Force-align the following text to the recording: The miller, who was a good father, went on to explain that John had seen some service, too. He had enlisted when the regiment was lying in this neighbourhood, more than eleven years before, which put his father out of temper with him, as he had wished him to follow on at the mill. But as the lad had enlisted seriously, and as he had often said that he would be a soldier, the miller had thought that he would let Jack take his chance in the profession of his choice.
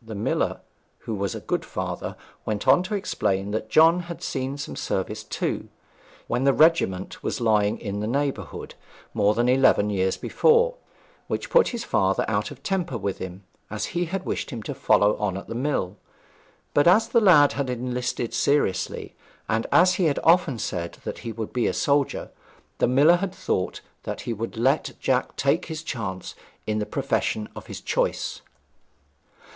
The 0.00 0.14
miller, 0.14 0.60
who 0.98 1.14
was 1.16 1.34
a 1.34 1.40
good 1.40 1.64
father, 1.64 2.14
went 2.46 2.68
on 2.68 2.84
to 2.84 2.94
explain 2.94 3.50
that 3.50 3.68
John 3.68 4.02
had 4.02 4.22
seen 4.22 4.56
some 4.56 4.76
service, 4.76 5.24
too. 5.24 5.46
He 5.48 5.50
had 5.50 5.56
enlisted 5.56 5.70
when 6.28 6.44
the 6.44 6.52
regiment 6.52 7.22
was 7.24 7.40
lying 7.40 7.80
in 7.80 7.98
this 7.98 8.08
neighbourhood, 8.08 8.76
more 9.12 9.34
than 9.34 9.48
eleven 9.48 9.90
years 9.90 10.16
before, 10.16 10.76
which 11.26 11.50
put 11.50 11.70
his 11.70 11.82
father 11.82 12.24
out 12.28 12.52
of 12.52 12.62
temper 12.62 12.96
with 12.96 13.18
him, 13.18 13.42
as 13.70 13.86
he 13.86 14.04
had 14.04 14.24
wished 14.24 14.50
him 14.50 14.62
to 14.62 14.72
follow 14.76 15.16
on 15.16 15.36
at 15.36 15.48
the 15.48 15.54
mill. 15.56 15.96
But 16.74 16.86
as 16.86 17.08
the 17.08 17.20
lad 17.20 17.54
had 17.54 17.68
enlisted 17.68 18.32
seriously, 18.32 19.16
and 19.48 19.66
as 19.72 19.94
he 19.94 20.04
had 20.04 20.20
often 20.22 20.60
said 20.60 20.98
that 21.02 21.18
he 21.26 21.32
would 21.32 21.52
be 21.52 21.66
a 21.66 21.72
soldier, 21.74 22.30
the 22.78 22.86
miller 22.86 23.16
had 23.16 23.34
thought 23.34 23.80
that 24.04 24.20
he 24.20 24.32
would 24.32 24.56
let 24.56 24.92
Jack 25.00 25.34
take 25.34 25.64
his 25.66 25.82
chance 25.82 26.36
in 26.68 26.78
the 26.78 26.86
profession 26.86 27.48
of 27.56 27.66
his 27.66 27.80
choice. 27.80 28.42